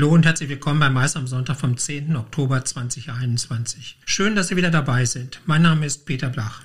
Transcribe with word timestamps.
Hallo 0.00 0.14
und 0.14 0.24
herzlich 0.24 0.48
willkommen 0.48 0.80
bei 0.80 0.88
Mais 0.88 1.14
am 1.14 1.26
Sonntag 1.26 1.58
vom 1.58 1.76
10. 1.76 2.16
Oktober 2.16 2.64
2021. 2.64 3.98
Schön, 4.06 4.34
dass 4.34 4.48
Sie 4.48 4.56
wieder 4.56 4.70
dabei 4.70 5.04
sind. 5.04 5.42
Mein 5.44 5.60
Name 5.60 5.84
ist 5.84 6.06
Peter 6.06 6.30
Blach. 6.30 6.62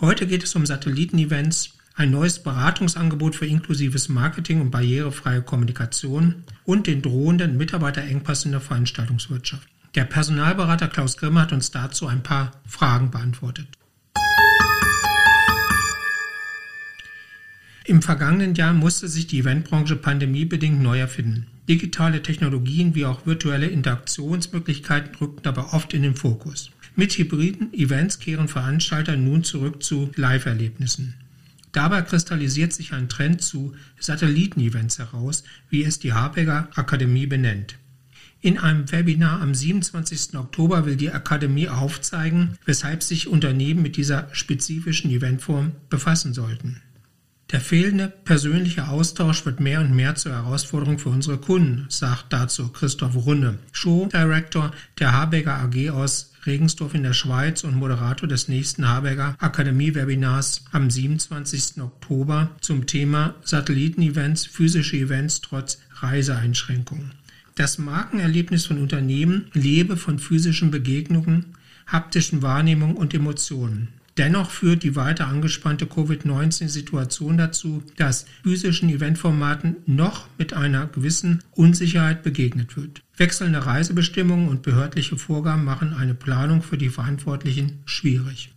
Heute 0.00 0.26
geht 0.26 0.42
es 0.42 0.56
um 0.56 0.66
Satellitenevents, 0.66 1.74
ein 1.94 2.10
neues 2.10 2.42
Beratungsangebot 2.42 3.36
für 3.36 3.46
inklusives 3.46 4.08
Marketing 4.08 4.60
und 4.60 4.72
barrierefreie 4.72 5.42
Kommunikation 5.42 6.42
und 6.64 6.88
den 6.88 7.02
drohenden 7.02 7.56
Mitarbeiterengpass 7.56 8.44
in 8.46 8.50
der 8.50 8.62
Veranstaltungswirtschaft. 8.62 9.68
Der 9.94 10.04
Personalberater 10.04 10.88
Klaus 10.88 11.18
Grimme 11.18 11.42
hat 11.42 11.52
uns 11.52 11.70
dazu 11.70 12.08
ein 12.08 12.24
paar 12.24 12.50
Fragen 12.66 13.12
beantwortet. 13.12 13.68
Im 17.88 18.02
vergangenen 18.02 18.54
Jahr 18.54 18.74
musste 18.74 19.08
sich 19.08 19.28
die 19.28 19.38
Eventbranche 19.38 19.96
pandemiebedingt 19.96 20.78
neu 20.78 20.98
erfinden. 20.98 21.46
Digitale 21.70 22.22
Technologien 22.22 22.94
wie 22.94 23.06
auch 23.06 23.24
virtuelle 23.24 23.68
Interaktionsmöglichkeiten 23.68 25.14
rückten 25.14 25.42
dabei 25.42 25.62
oft 25.72 25.94
in 25.94 26.02
den 26.02 26.14
Fokus. 26.14 26.70
Mit 26.96 27.16
hybriden 27.16 27.72
Events 27.72 28.18
kehren 28.18 28.48
Veranstalter 28.48 29.16
nun 29.16 29.42
zurück 29.42 29.82
zu 29.82 30.10
Live-Erlebnissen. 30.16 31.14
Dabei 31.72 32.02
kristallisiert 32.02 32.74
sich 32.74 32.92
ein 32.92 33.08
Trend 33.08 33.40
zu 33.40 33.72
Satelliten-Events 33.98 34.98
heraus, 34.98 35.44
wie 35.70 35.82
es 35.82 35.98
die 35.98 36.12
Harberger 36.12 36.68
Akademie 36.74 37.26
benennt. 37.26 37.78
In 38.42 38.58
einem 38.58 38.92
Webinar 38.92 39.40
am 39.40 39.54
27. 39.54 40.36
Oktober 40.36 40.84
will 40.84 40.96
die 40.96 41.10
Akademie 41.10 41.70
aufzeigen, 41.70 42.58
weshalb 42.66 43.02
sich 43.02 43.28
Unternehmen 43.28 43.80
mit 43.80 43.96
dieser 43.96 44.28
spezifischen 44.32 45.10
Eventform 45.10 45.72
befassen 45.88 46.34
sollten. 46.34 46.82
Der 47.50 47.62
fehlende 47.62 48.08
persönliche 48.08 48.88
Austausch 48.88 49.46
wird 49.46 49.58
mehr 49.58 49.80
und 49.80 49.96
mehr 49.96 50.14
zur 50.14 50.32
Herausforderung 50.32 50.98
für 50.98 51.08
unsere 51.08 51.38
Kunden, 51.38 51.86
sagt 51.88 52.26
dazu 52.30 52.68
Christoph 52.68 53.16
Runne, 53.16 53.58
Show 53.72 54.06
Director 54.12 54.70
der 54.98 55.12
Habecker 55.12 55.54
AG 55.54 55.90
aus 55.90 56.34
Regensdorf 56.44 56.92
in 56.92 57.04
der 57.04 57.14
Schweiz 57.14 57.64
und 57.64 57.74
Moderator 57.74 58.28
des 58.28 58.48
nächsten 58.48 58.86
Habecker 58.86 59.34
Akademie-Webinars 59.38 60.66
am 60.72 60.90
27. 60.90 61.80
Oktober 61.80 62.50
zum 62.60 62.86
Thema 62.86 63.34
Satelliten-Events, 63.44 64.44
physische 64.44 64.98
Events 64.98 65.40
trotz 65.40 65.78
Reiseeinschränkungen. 66.00 67.12
Das 67.54 67.78
Markenerlebnis 67.78 68.66
von 68.66 68.78
Unternehmen 68.78 69.46
lebe 69.54 69.96
von 69.96 70.18
physischen 70.18 70.70
Begegnungen, 70.70 71.46
haptischen 71.86 72.42
Wahrnehmungen 72.42 72.96
und 72.96 73.14
Emotionen. 73.14 73.88
Dennoch 74.18 74.50
führt 74.50 74.82
die 74.82 74.96
weiter 74.96 75.28
angespannte 75.28 75.86
Covid-19-Situation 75.86 77.38
dazu, 77.38 77.84
dass 77.96 78.26
physischen 78.42 78.88
Eventformaten 78.88 79.76
noch 79.86 80.26
mit 80.38 80.54
einer 80.54 80.86
gewissen 80.86 81.44
Unsicherheit 81.52 82.24
begegnet 82.24 82.76
wird. 82.76 83.02
Wechselnde 83.16 83.64
Reisebestimmungen 83.64 84.48
und 84.48 84.62
behördliche 84.62 85.16
Vorgaben 85.16 85.64
machen 85.64 85.94
eine 85.94 86.14
Planung 86.14 86.62
für 86.62 86.76
die 86.76 86.88
Verantwortlichen 86.88 87.78
schwierig. 87.84 88.52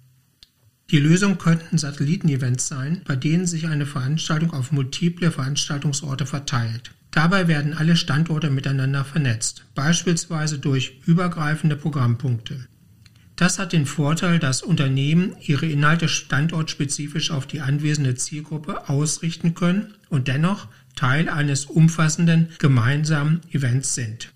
Die 0.89 0.99
Lösung 0.99 1.37
könnten 1.37 1.77
Satellitenevents 1.77 2.67
sein, 2.67 3.01
bei 3.05 3.15
denen 3.15 3.45
sich 3.45 3.67
eine 3.67 3.85
Veranstaltung 3.85 4.53
auf 4.53 4.71
multiple 4.71 5.29
Veranstaltungsorte 5.29 6.25
verteilt. 6.25 6.91
Dabei 7.11 7.47
werden 7.47 7.75
alle 7.75 7.95
Standorte 7.95 8.49
miteinander 8.49 9.05
vernetzt, 9.05 9.63
beispielsweise 9.75 10.57
durch 10.57 11.01
übergreifende 11.05 11.75
Programmpunkte. 11.75 12.67
Das 13.35 13.57
hat 13.57 13.73
den 13.73 13.85
Vorteil, 13.85 14.39
dass 14.39 14.61
Unternehmen 14.61 15.35
ihre 15.41 15.65
Inhalte 15.65 16.07
standortspezifisch 16.07 17.31
auf 17.31 17.47
die 17.47 17.61
anwesende 17.61 18.15
Zielgruppe 18.15 18.89
ausrichten 18.89 19.55
können 19.55 19.93
und 20.09 20.27
dennoch 20.27 20.67
Teil 20.95 21.29
eines 21.29 21.65
umfassenden 21.65 22.49
gemeinsamen 22.59 23.41
Events 23.51 23.95
sind. 23.95 24.31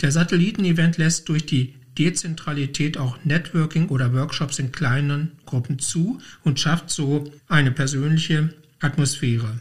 Der 0.00 0.12
Satelliten-Event 0.12 0.98
lässt 0.98 1.28
durch 1.28 1.46
die 1.46 1.74
Dezentralität 1.98 2.98
auch 2.98 3.18
Networking 3.24 3.88
oder 3.88 4.12
Workshops 4.12 4.58
in 4.58 4.70
kleinen 4.70 5.32
Gruppen 5.46 5.78
zu 5.78 6.20
und 6.44 6.60
schafft 6.60 6.90
so 6.90 7.32
eine 7.48 7.72
persönliche 7.72 8.54
Atmosphäre. 8.78 9.60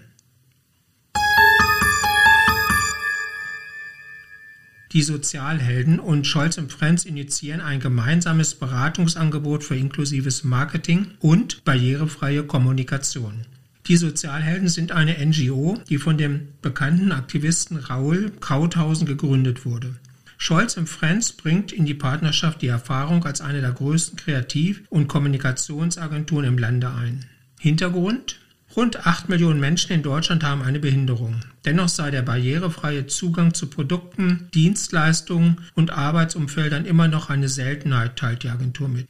Die 4.97 5.03
Sozialhelden 5.03 5.99
und 5.99 6.25
Scholz 6.25 6.59
Friends 6.69 7.05
initiieren 7.05 7.61
ein 7.61 7.79
gemeinsames 7.79 8.55
Beratungsangebot 8.55 9.63
für 9.63 9.75
inklusives 9.75 10.43
Marketing 10.43 11.11
und 11.19 11.63
barrierefreie 11.63 12.41
Kommunikation. 12.41 13.45
Die 13.85 13.95
Sozialhelden 13.95 14.69
sind 14.69 14.91
eine 14.91 15.23
NGO, 15.23 15.77
die 15.87 15.99
von 15.99 16.17
dem 16.17 16.47
bekannten 16.63 17.11
Aktivisten 17.11 17.77
Raul 17.77 18.31
Krauthausen 18.39 19.05
gegründet 19.05 19.67
wurde. 19.67 19.93
Scholz 20.39 20.79
Friends 20.85 21.31
bringt 21.31 21.71
in 21.71 21.85
die 21.85 21.93
Partnerschaft 21.93 22.63
die 22.63 22.67
Erfahrung 22.67 23.23
als 23.23 23.39
eine 23.39 23.61
der 23.61 23.73
größten 23.73 24.17
Kreativ- 24.17 24.81
und 24.89 25.07
Kommunikationsagenturen 25.07 26.45
im 26.45 26.57
Lande 26.57 26.89
ein. 26.91 27.23
Hintergrund 27.59 28.39
Rund 28.75 29.07
8 29.07 29.29
Millionen 29.29 29.59
Menschen 29.59 29.93
in 29.93 30.03
Deutschland 30.03 30.43
haben 30.43 30.61
eine 30.61 30.79
Behinderung. 30.79 31.39
Dennoch 31.65 31.89
sei 31.89 32.11
der 32.11 32.21
barrierefreie 32.21 33.07
Zugang 33.07 33.53
zu 33.53 33.67
Produkten, 33.67 34.49
Dienstleistungen 34.53 35.61
und 35.73 35.91
Arbeitsumfeldern 35.91 36.85
immer 36.85 37.07
noch 37.07 37.29
eine 37.29 37.49
Seltenheit, 37.49 38.17
teilt 38.17 38.43
die 38.43 38.49
Agentur 38.49 38.89
mit. 38.89 39.07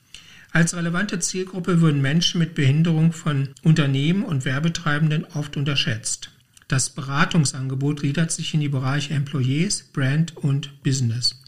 Als 0.51 0.75
relevante 0.75 1.19
Zielgruppe 1.19 1.81
würden 1.81 2.01
Menschen 2.01 2.39
mit 2.39 2.55
Behinderung 2.55 3.11
von 3.11 3.49
Unternehmen 3.63 4.23
und 4.23 4.45
Werbetreibenden 4.45 5.25
oft 5.25 5.57
unterschätzt. 5.57 6.31
Das 6.67 6.89
Beratungsangebot 6.89 8.01
gliedert 8.01 8.31
sich 8.31 8.53
in 8.53 8.59
die 8.59 8.69
Bereiche 8.69 9.13
Employees, 9.13 9.83
Brand 9.93 10.35
und 10.37 10.81
Business. 10.83 11.41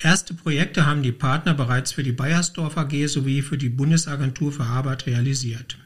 Erste 0.00 0.34
Projekte 0.34 0.86
haben 0.86 1.02
die 1.02 1.12
Partner 1.12 1.54
bereits 1.54 1.92
für 1.92 2.04
die 2.04 2.12
Bayersdorf 2.12 2.76
AG 2.76 3.08
sowie 3.08 3.42
für 3.42 3.58
die 3.58 3.68
Bundesagentur 3.68 4.52
für 4.52 4.64
Arbeit 4.64 5.06
realisiert. 5.06 5.76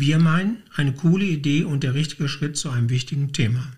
Wir 0.00 0.18
meinen, 0.18 0.62
eine 0.74 0.94
coole 0.94 1.26
Idee 1.26 1.64
und 1.64 1.82
der 1.82 1.92
richtige 1.92 2.26
Schritt 2.26 2.56
zu 2.56 2.70
einem 2.70 2.88
wichtigen 2.88 3.34
Thema. 3.34 3.70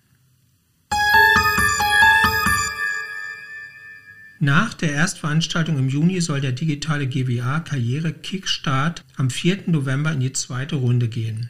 Nach 4.39 4.73
der 4.73 4.93
Erstveranstaltung 4.93 5.77
im 5.77 5.89
Juni 5.89 6.21
soll 6.21 6.39
der 6.39 6.53
digitale 6.53 7.07
GWA 7.07 7.59
Karriere 7.59 8.13
Kickstart 8.13 9.03
am 9.17 9.29
4. 9.29 9.63
November 9.65 10.13
in 10.13 10.21
die 10.21 10.31
zweite 10.31 10.77
Runde 10.77 11.09
gehen. 11.09 11.49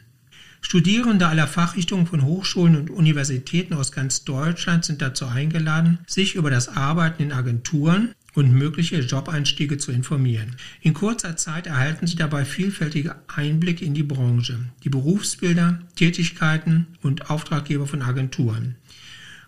Studierende 0.60 1.28
aller 1.28 1.46
Fachrichtungen 1.46 2.08
von 2.08 2.24
Hochschulen 2.24 2.74
und 2.74 2.90
Universitäten 2.90 3.74
aus 3.74 3.92
ganz 3.92 4.24
Deutschland 4.24 4.84
sind 4.84 5.00
dazu 5.00 5.26
eingeladen, 5.26 6.00
sich 6.08 6.34
über 6.34 6.50
das 6.50 6.66
Arbeiten 6.66 7.22
in 7.22 7.32
Agenturen 7.32 8.12
und 8.34 8.52
mögliche 8.52 9.00
Jobeinstiege 9.00 9.78
zu 9.78 9.92
informieren. 9.92 10.56
In 10.80 10.92
kurzer 10.92 11.36
Zeit 11.36 11.66
erhalten 11.66 12.06
Sie 12.06 12.16
dabei 12.16 12.44
vielfältige 12.44 13.16
Einblicke 13.28 13.84
in 13.84 13.94
die 13.94 14.02
Branche, 14.02 14.58
die 14.82 14.90
Berufsbilder, 14.90 15.80
Tätigkeiten 15.96 16.86
und 17.02 17.30
Auftraggeber 17.30 17.86
von 17.86 18.02
Agenturen. 18.02 18.76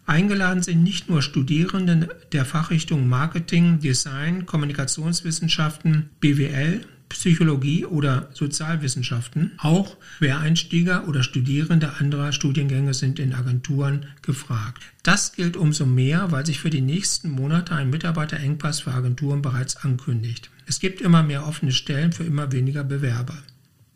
Eingeladen 0.06 0.62
sind 0.62 0.84
nicht 0.84 1.10
nur 1.10 1.20
Studierende 1.20 2.08
der 2.30 2.44
Fachrichtungen 2.44 3.08
Marketing, 3.08 3.80
Design, 3.80 4.46
Kommunikationswissenschaften, 4.46 6.10
BWL, 6.20 6.82
Psychologie 7.08 7.84
oder 7.84 8.28
Sozialwissenschaften. 8.32 9.52
Auch 9.58 9.96
Quereinsteiger 10.18 11.08
oder 11.08 11.22
Studierende 11.22 11.94
anderer 11.98 12.32
Studiengänge 12.32 12.94
sind 12.94 13.18
in 13.18 13.34
Agenturen 13.34 14.06
gefragt. 14.22 14.82
Das 15.02 15.32
gilt 15.32 15.56
umso 15.56 15.86
mehr, 15.86 16.32
weil 16.32 16.44
sich 16.44 16.60
für 16.60 16.70
die 16.70 16.80
nächsten 16.80 17.30
Monate 17.30 17.74
ein 17.74 17.90
Mitarbeiterengpass 17.90 18.80
für 18.80 18.92
Agenturen 18.92 19.42
bereits 19.42 19.76
ankündigt. 19.76 20.50
Es 20.66 20.80
gibt 20.80 21.00
immer 21.00 21.22
mehr 21.22 21.46
offene 21.46 21.72
Stellen 21.72 22.12
für 22.12 22.24
immer 22.24 22.52
weniger 22.52 22.84
Bewerber. 22.84 23.36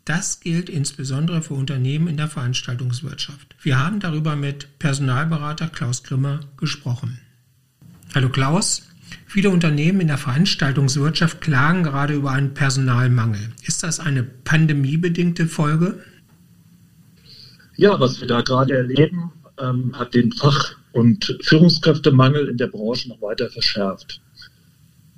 Das 0.05 0.39
gilt 0.39 0.69
insbesondere 0.69 1.41
für 1.41 1.53
Unternehmen 1.53 2.07
in 2.07 2.17
der 2.17 2.27
Veranstaltungswirtschaft. 2.27 3.55
Wir 3.61 3.77
haben 3.77 3.99
darüber 3.99 4.35
mit 4.35 4.79
Personalberater 4.79 5.67
Klaus 5.67 6.03
Grimmer 6.03 6.39
gesprochen. 6.57 7.19
Hallo 8.15 8.29
Klaus, 8.29 8.90
Viele 9.31 9.49
Unternehmen 9.49 10.01
in 10.01 10.07
der 10.07 10.17
Veranstaltungswirtschaft 10.17 11.39
klagen 11.39 11.83
gerade 11.83 12.15
über 12.15 12.31
einen 12.31 12.53
Personalmangel. 12.53 13.39
Ist 13.65 13.81
das 13.81 14.01
eine 14.01 14.23
pandemiebedingte 14.23 15.47
Folge? 15.47 16.03
Ja, 17.77 17.97
was 17.97 18.19
wir 18.19 18.27
da 18.27 18.41
gerade 18.41 18.73
erleben, 18.73 19.31
ähm, 19.57 19.97
hat 19.97 20.15
den 20.15 20.33
Fach- 20.33 20.75
und 20.91 21.37
Führungskräftemangel 21.43 22.49
in 22.49 22.57
der 22.57 22.67
Branche 22.67 23.07
noch 23.07 23.21
weiter 23.21 23.49
verschärft. 23.49 24.19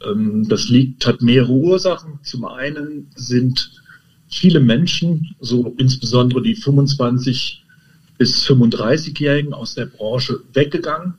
Ähm, 0.06 0.48
das 0.48 0.70
liegt, 0.70 1.08
hat 1.08 1.24
mehrere 1.24 1.54
Ursachen. 1.54 2.20
Zum 2.22 2.46
einen 2.46 3.08
sind 3.16 3.82
viele 4.30 4.60
Menschen, 4.60 5.36
so 5.40 5.74
insbesondere 5.80 6.44
die 6.44 6.56
25 6.56 7.66
bis 8.20 8.46
35-Jährigen 8.46 9.56
aus 9.56 9.74
der 9.74 9.88
Branche 9.88 10.40
weggegangen 10.54 11.16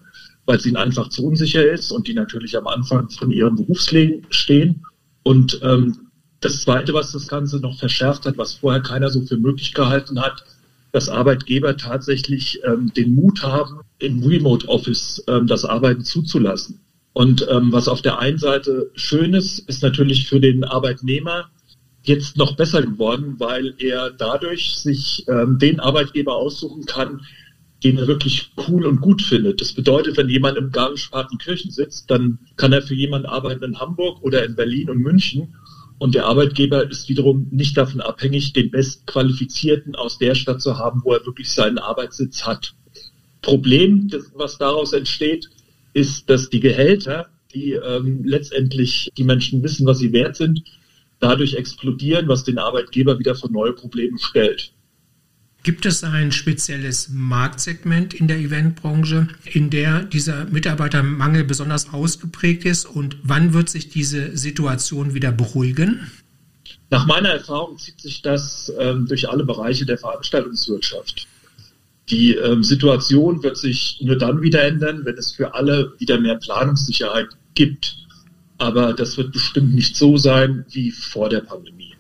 weil 0.47 0.59
es 0.59 0.67
ihnen 0.67 0.77
einfach 0.77 1.09
zu 1.09 1.27
unsicher 1.27 1.65
ist 1.71 1.91
und 1.91 2.07
die 2.07 2.15
natürlich 2.15 2.57
am 2.57 2.67
Anfang 2.67 3.11
von 3.11 3.31
ihrem 3.31 3.57
Berufsleben 3.57 4.27
stehen. 4.31 4.85
Und 5.23 5.61
ähm, 5.63 6.09
das 6.41 6.61
Zweite, 6.61 6.93
was 6.93 7.13
das 7.13 7.29
Ganze 7.29 7.59
noch 7.61 7.79
verschärft 7.79 8.27
hat, 8.27 8.37
was 8.37 8.55
vorher 8.55 8.83
keiner 8.83 9.09
so 9.09 9.23
für 9.23 9.39
möglich 9.39 9.73
gehalten 9.73 10.21
hat, 10.21 10.45
dass 10.93 11.09
Arbeitgeber 11.09 11.77
tatsächlich 11.77 12.61
ähm, 12.65 12.93
den 12.95 13.15
Mut 13.15 13.43
haben, 13.43 13.81
im 13.99 14.23
Remote 14.23 14.69
Office 14.69 15.25
ähm, 15.27 15.47
das 15.47 15.65
Arbeiten 15.65 16.05
zuzulassen. 16.05 16.81
Und 17.15 17.47
ähm, 17.51 17.73
was 17.73 17.89
auf 17.89 18.03
der 18.03 18.19
einen 18.19 18.39
Seite 18.39 18.91
schön 18.95 19.35
ist, 19.35 19.61
ist 19.61 19.83
natürlich 19.83 20.29
für 20.29 20.41
den 20.41 20.65
Arbeitnehmer 20.65 21.51
jetzt 22.03 22.37
noch 22.37 22.57
besser 22.57 22.83
geworden, 22.83 23.37
weil 23.39 23.75
er 23.79 24.11
dadurch 24.11 24.77
sich 24.77 25.25
ähm, 25.29 25.59
den 25.59 25.81
Arbeitgeber 25.81 26.35
aussuchen 26.35 26.85
kann, 26.85 27.23
den 27.85 27.99
er 27.99 28.07
wirklich 28.07 28.51
cool 28.67 28.87
und 28.87 29.03
gut 29.03 29.21
findet. 29.21 29.61
Das 29.61 29.73
bedeutet, 29.73 30.17
wenn 30.17 30.31
jemand 30.31 30.57
im 30.57 30.73
Garmisch-Partenkirchen 30.73 31.71
sitzt, 31.71 32.11
dann 32.11 32.39
kann 32.57 32.73
er 32.73 32.83
für 32.83 32.95
jemanden 32.95 33.27
arbeiten 33.27 33.63
in 33.63 33.79
Hamburg 33.79 34.23
oder 34.23 34.45
in 34.45 34.57
Berlin 34.57 34.89
und 34.89 34.99
München. 34.99 35.55
Und 35.99 36.15
der 36.15 36.27
Arbeitgeber 36.27 36.91
ist 36.91 37.09
wiederum 37.09 37.47
nicht 37.51 37.77
davon 37.77 38.01
abhängig, 38.01 38.53
den 38.53 38.71
Bestqualifizierten 38.71 39.95
aus 39.95 40.19
der 40.19 40.35
Stadt 40.35 40.61
zu 40.61 40.79
haben, 40.79 41.03
wo 41.05 41.13
er 41.13 41.25
wirklich 41.25 41.53
seinen 41.53 41.79
Arbeitssitz 41.79 42.45
hat. 42.45 42.75
Problem, 43.43 44.11
was 44.35 44.59
daraus 44.59 44.93
entsteht, 44.93 45.51
ist, 45.93 46.29
dass 46.31 46.49
die 46.49 46.61
Gehälter, 46.61 47.29
die 47.55 47.73
ähm, 47.73 48.25
letztendlich 48.25 49.11
die 49.17 49.25
Menschen 49.25 49.63
wissen, 49.63 49.87
was 49.87 49.99
sie 49.99 50.13
wert 50.13 50.37
sind, 50.37 50.65
dadurch 51.21 51.55
explodieren, 51.55 52.29
was 52.29 52.45
den 52.45 52.59
Arbeitgeber 52.59 53.19
wieder 53.19 53.35
vor 53.35 53.51
neue 53.51 53.73
Probleme 53.73 54.19
stellt. 54.19 54.74
Gibt 55.65 55.87
es 55.87 56.05
ein 56.05 56.31
spezielles 56.31 57.09
Marktsegment 57.11 58.13
in 58.13 58.29
der 58.29 58.37
Eventbranche, 58.37 59.29
in 59.45 59.71
der 59.71 60.05
dieser 60.05 60.45
Mitarbeitermangel 60.45 61.45
besonders 61.45 61.91
ausgeprägt 61.91 62.67
ist? 62.67 62.85
Und 62.85 63.17
wann 63.23 63.55
wird 63.55 63.71
sich 63.71 63.89
diese 63.89 64.37
Situation 64.37 65.15
wieder 65.15 65.33
beruhigen? 65.33 66.11
Nach 66.91 67.07
meiner 67.07 67.31
Erfahrung 67.31 67.79
zieht 67.79 67.99
sich 67.99 68.21
das 68.21 68.71
ähm, 68.79 69.07
durch 69.07 69.31
alle 69.31 69.43
Bereiche 69.43 69.87
der 69.87 69.97
Veranstaltungswirtschaft. 69.97 71.27
Die 72.11 72.35
ähm, 72.35 72.63
Situation 72.63 73.43
wird 73.43 73.57
sich 73.57 73.99
nur 74.03 74.19
dann 74.19 74.43
wieder 74.43 74.63
ändern, 74.63 75.07
wenn 75.07 75.17
es 75.17 75.33
für 75.33 75.55
alle 75.55 75.95
wieder 75.99 76.21
mehr 76.21 76.35
Planungssicherheit 76.35 77.29
gibt. 77.55 77.97
Aber 78.59 78.93
das 78.93 79.17
wird 79.17 79.33
bestimmt 79.33 79.75
nicht 79.75 79.97
so 79.97 80.19
sein 80.19 80.67
wie 80.73 80.91
vor 80.91 81.31
der 81.31 81.41
Pandemie. 81.41 81.94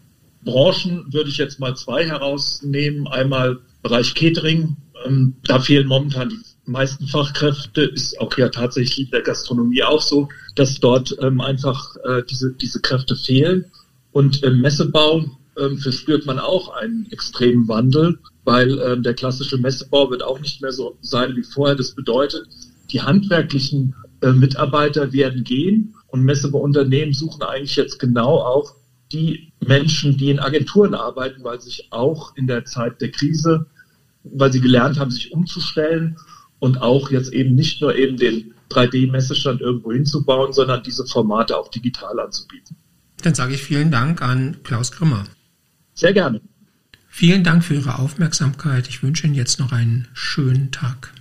Branchen 0.45 1.13
würde 1.13 1.31
ich 1.31 1.39
jetzt 1.39 1.59
mal 1.59 1.75
zwei 1.77 2.07
herausnehmen. 2.07 3.07
Einmal 3.07 3.61
Bereich 3.83 4.15
Catering. 4.15 4.77
Ähm, 5.05 5.35
da 5.45 5.59
fehlen 5.61 5.87
momentan 5.89 6.31
die 6.31 6.71
meisten 6.71 7.07
Fachkräfte. 7.07 7.83
Ist 7.83 8.21
auch 8.21 8.37
ja 8.37 8.49
tatsächlich 8.49 9.07
in 9.07 9.11
der 9.11 9.23
Gastronomie 9.23 9.83
auch 9.83 10.01
so, 10.01 10.29
dass 10.55 10.81
dort 10.81 11.17
ähm, 11.21 11.41
einfach 11.41 11.97
äh, 12.05 12.23
diese, 12.29 12.53
diese 12.53 12.81
Kräfte 12.81 13.17
fehlen. 13.17 13.67
Und 14.13 14.43
im 14.43 14.61
Messebau 14.61 15.25
ähm, 15.59 15.79
verspürt 15.79 16.27
man 16.27 16.39
auch 16.39 16.69
einen 16.71 17.07
extremen 17.11 17.69
Wandel, 17.69 18.19
weil 18.45 18.79
ähm, 18.79 19.03
der 19.03 19.15
klassische 19.15 19.59
Messebau 19.59 20.11
wird 20.11 20.23
auch 20.23 20.41
nicht 20.41 20.63
mehr 20.63 20.73
so 20.73 20.97
sein 21.01 21.37
wie 21.37 21.43
vorher. 21.43 21.77
Das 21.77 21.95
bedeutet, 21.95 22.47
die 22.91 23.03
handwerklichen 23.03 23.95
äh, 24.21 24.33
Mitarbeiter 24.33 25.13
werden 25.13 25.45
gehen 25.45 25.95
und 26.09 26.23
Messebauunternehmen 26.23 27.13
suchen 27.13 27.43
eigentlich 27.43 27.77
jetzt 27.77 27.99
genau 27.99 28.39
auch 28.39 28.75
die 29.13 29.53
Menschen, 29.67 30.17
die 30.17 30.31
in 30.31 30.39
Agenturen 30.39 30.95
arbeiten, 30.95 31.43
weil 31.45 31.61
sie 31.61 31.71
sich 31.71 31.89
auch 31.91 32.37
in 32.37 32.47
der 32.47 32.65
Zeit 32.65 33.01
der 33.01 33.11
Krise, 33.11 33.67
weil 34.25 34.53
sie 34.53 34.61
gelernt 34.61 34.99
haben, 34.99 35.11
sich 35.11 35.33
umzustellen 35.33 36.17
und 36.59 36.81
auch 36.81 37.11
jetzt 37.11 37.33
eben 37.33 37.55
nicht 37.55 37.81
nur 37.81 37.95
eben 37.95 38.17
den 38.17 38.55
3D-Messestand 38.71 39.61
irgendwo 39.61 39.93
hinzubauen, 39.93 40.53
sondern 40.53 40.83
diese 40.83 41.07
Formate 41.07 41.57
auch 41.57 41.69
digital 41.69 42.19
anzubieten. 42.19 42.77
Dann 43.23 43.35
sage 43.35 43.55
ich 43.55 43.63
vielen 43.63 43.91
Dank 43.91 44.23
an 44.23 44.59
Klaus 44.63 44.93
Grimmer. 44.93 45.25
Sehr 45.95 46.13
gerne. 46.13 46.41
Vielen 47.09 47.45
Dank 47.45 47.65
für 47.65 47.75
Ihre 47.75 47.99
Aufmerksamkeit. 47.99 48.89
Ich 48.89 49.03
wünsche 49.03 49.27
Ihnen 49.27 49.37
jetzt 49.37 49.61
noch 49.61 49.73
einen 49.73 50.09
schönen 50.15 50.73
Tag. 50.73 51.13